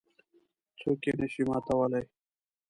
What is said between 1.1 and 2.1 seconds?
نه شي ماتولای.